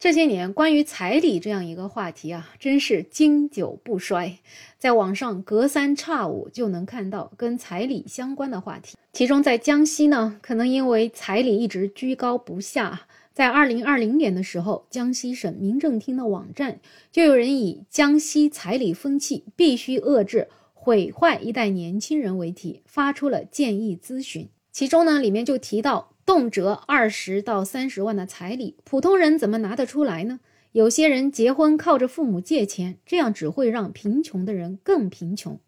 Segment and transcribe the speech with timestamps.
[0.00, 4.38] 这些年，关于彩礼这样一个话题啊，真是经久不衰。
[4.78, 8.96] 在网上隔三差五就能看到跟彩礼相关的话题。
[9.12, 13.02] 其中，在江西呢，可能因为彩礼一直居高不下，
[13.34, 16.80] 在二零二零年的时候，江西省民政厅的网站
[17.12, 24.48] 就有人以“江西彩礼风气必须遏制，毁坏一代年轻人”为题发出了建议咨询。
[24.72, 26.09] 其中呢，里面就提到。
[26.30, 30.38] 动辄二十到三十万的彩礼，普通人怎么拿得出来呢？
[30.70, 35.58] 有些人结婚靠着父母借钱，这样只会让贫穷的人更贫穷。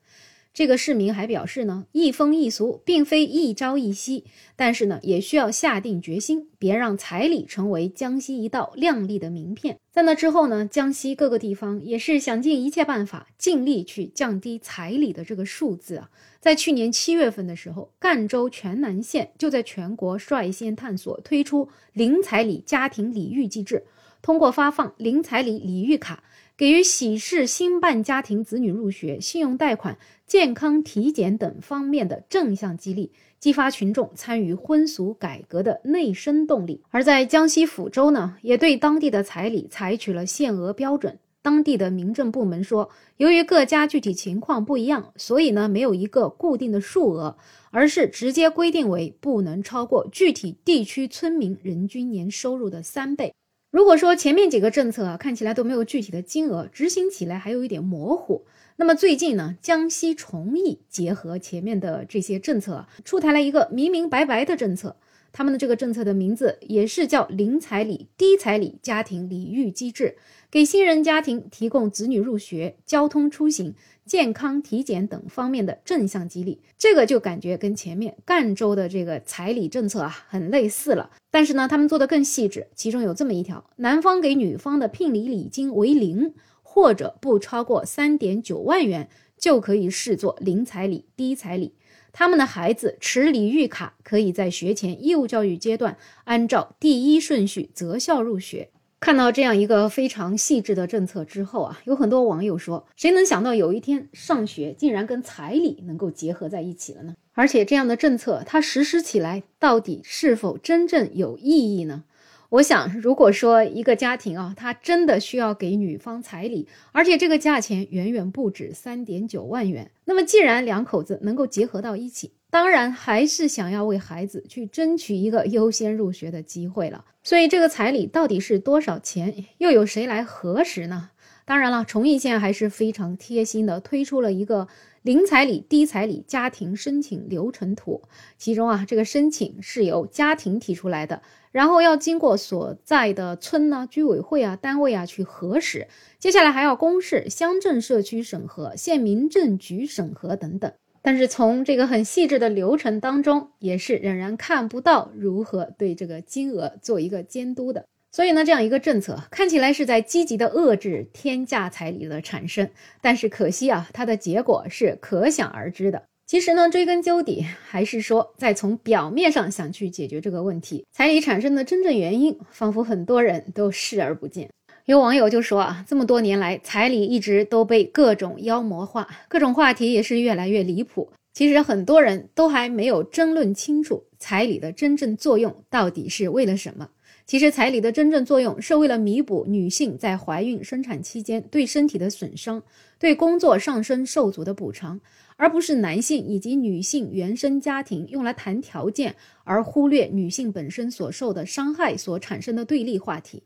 [0.55, 4.25] 这个市民还表示呢，一风一俗并非一朝一夕，
[4.55, 9.79] 但是呢，也需要下定决心，别让彩礼成为江西一道亮丽的名片。
[9.91, 16.11] 在那之后呢，江西各个地方也是想尽一切办法，尽力去降低彩礼的这个数字啊。
[16.39, 23.87] 在去年七月份的时候，赣州全南县就在全国率先探索推出零彩礼家庭礼遇机制，
[24.23, 26.23] 通过发放零彩礼礼遇卡，
[26.57, 36.81] 给予喜事新办家庭子女入学、信用贷款、健康体检等方面的正向激励，激发群众参与婚俗改革的内生动力。
[36.91, 41.19] 而在江西抚州呢，也对当地的彩礼采取了限额标准。
[41.43, 47.37] 当地的民政部门说，由于各家具体情况不一样，所以呢没有一个固定的数额，
[47.73, 53.35] 而是直接规定为不能超过具体地区村民人均年收入的三倍。
[53.73, 58.45] 如果说前面几个政策啊看起来都没有具体的金额，执行起来还有一点模糊，
[58.77, 64.97] 那么最近呢，江西崇义结合前面的这些政策，出台了一个明明白白的政策。
[65.35, 70.17] 他们的这个政策的名字也是叫零彩礼、低彩礼家庭礼遇机制，
[70.51, 76.61] 给新人家庭提供子女入学、交通出行、健康体检等方面的正向激励。
[76.77, 82.67] 这个就感觉跟前面赣州的这个彩礼政策啊很类似了，但是呢，他们做的更细致。
[82.75, 86.35] 其中有这么一条：男方给女方的聘礼礼金为零，
[86.75, 91.75] 或者不超过三点九万元，就可以视作零彩礼、低彩礼。
[92.13, 98.71] 他们的孩子持礼遇卡，可以在学前义务教育阶段按照第一顺序择校入学。
[99.01, 107.15] 看到这样一个非常细致的政策之后啊，有很多网友说：“谁能想到有一天上学竟然跟彩礼能够结合在一起了呢？
[107.35, 112.05] 而且这样的政策它实施起来到底是否真正有意义呢？”
[112.53, 127.07] 我想，如果说一个家庭啊，他真的需要给女方彩礼，而且这个价钱远远不止三点九万元，那么既然两口子能够结合到一起，当然还是想要为孩子去争取一个优先入学的机会了。
[127.23, 131.09] 所以，这个彩礼到底是多少钱，又有谁来核实呢？
[131.47, 134.69] 当然了，崇义县还是非常贴心的推出了一个。
[135.03, 138.03] 零彩礼、低彩礼家庭申请流程图，
[138.39, 145.89] 其中啊，这个申请是由家庭提出来的，然后要经过所在的村呢、居委会啊、单位啊去核实，
[146.21, 150.73] 接下来还要公示乡镇社区审核、县民政局审核等等。
[151.05, 157.87] 但是从这个很细致的流程当中，也是仍然看不到如何对这个金额做一个监督的。
[158.13, 162.69] 所以呢，这样一个政策看起来是在积极的遏制天价彩礼的产生，
[163.01, 166.03] 但是可惜啊，它的结果是可想而知的。
[166.27, 174.51] 其实呢，追根究底，还是说在从表面上想去解决这个问题，彩礼产生的真正原因，仿佛很多人都视而不见。
[174.85, 181.11] 有网友就说啊，这么多年来，彩礼一直都被各种妖魔化，各种话题也是越来越离谱。
[181.33, 186.91] 其实很多人都还没有争论清楚彩礼的真正作用到底是为了什么。
[187.25, 192.63] 其实彩礼的真正作用是为了弥补女性在怀孕生产期间对身体的损伤，
[192.99, 195.01] 对工作上升受阻的补偿，
[195.37, 203.43] 而不是男性以及女性原生家庭用来谈条件，而忽略女性本身所受的伤害所产生的对立话题。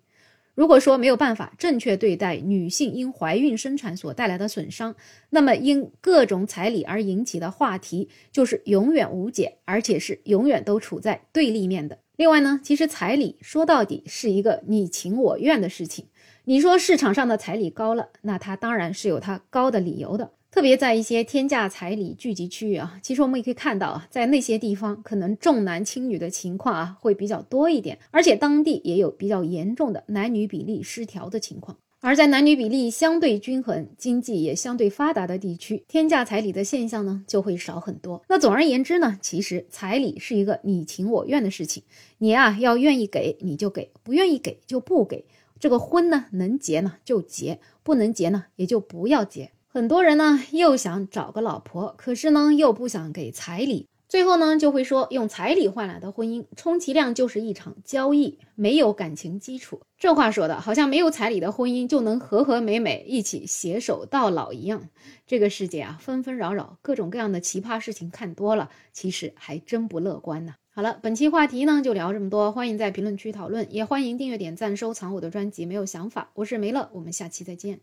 [0.56, 4.96] 如果说没有办法正确对待女性因怀孕生产所带来的损伤，
[5.28, 11.98] 那么因各种彩礼而引起的话题就是永远无解，而且是永远都处在对立面的。
[12.16, 16.06] 另外呢，其实彩礼说到底是一个你情我愿的事情。
[16.46, 20.30] 你说市场上的彩礼高了，那它当然是有它高的理由的。
[20.50, 31.76] 特别在一些天价彩礼聚集区域啊，其实我们也可以看到啊，在那些地方可能重男轻女的情况啊会比较多一点，而且当地也有比较严重的男女比例失调的情况。
[32.00, 38.22] 而在男女比例相对均衡、经济也相对发达的地区，天价彩礼的现象呢就会少很多。
[38.28, 41.82] 那总而言之呢，其实彩礼是一个你情我愿的事情，
[42.18, 45.24] 你啊要愿意给你就给，不愿意给就不给。
[45.58, 49.50] 这个婚呢能结呢就结，不能结呢也就不要结。
[49.76, 53.86] 很多人呢又想找个老婆，可是呢又不想给彩礼。
[54.08, 59.82] 最后呢，就会说用彩礼换来的婚姻，充其量就是一场交易，没有感情基础。
[59.98, 64.88] 这话说的好像没有彩礼的婚姻就能和和美美一起携手到老一样。
[65.26, 70.54] 这个世界啊，纷纷扰扰，各种各样的奇葩事情看多了，其实还真不乐观呢。
[70.70, 75.66] 好了，本期话题呢就聊这么多，欢迎在评论区讨论，也欢迎订阅、点赞、收藏我的专辑。
[75.66, 77.80] 没有想法，我是梅乐，我们下期再见。